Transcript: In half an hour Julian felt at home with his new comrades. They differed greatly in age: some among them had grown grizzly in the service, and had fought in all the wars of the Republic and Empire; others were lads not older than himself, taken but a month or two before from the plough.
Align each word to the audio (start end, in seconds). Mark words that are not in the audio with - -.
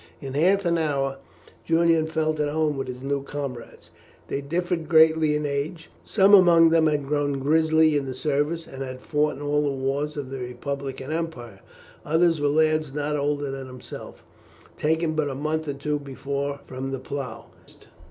In 0.19 0.33
half 0.33 0.65
an 0.65 0.79
hour 0.79 1.19
Julian 1.63 2.07
felt 2.07 2.39
at 2.39 2.49
home 2.49 2.75
with 2.75 2.87
his 2.87 3.03
new 3.03 3.21
comrades. 3.21 3.91
They 4.29 4.41
differed 4.41 4.89
greatly 4.89 5.35
in 5.35 5.45
age: 5.45 5.91
some 6.03 6.33
among 6.33 6.71
them 6.71 6.87
had 6.87 7.05
grown 7.05 7.33
grizzly 7.33 7.95
in 7.95 8.05
the 8.05 8.15
service, 8.15 8.65
and 8.65 8.81
had 8.81 8.99
fought 9.01 9.35
in 9.35 9.43
all 9.43 9.61
the 9.61 9.69
wars 9.69 10.17
of 10.17 10.31
the 10.31 10.39
Republic 10.39 10.99
and 11.01 11.13
Empire; 11.13 11.59
others 12.03 12.41
were 12.41 12.47
lads 12.47 12.95
not 12.95 13.15
older 13.15 13.51
than 13.51 13.67
himself, 13.67 14.23
taken 14.75 15.13
but 15.13 15.29
a 15.29 15.35
month 15.35 15.67
or 15.67 15.73
two 15.75 15.99
before 15.99 16.61
from 16.65 16.89
the 16.89 16.99
plough. 16.99 17.45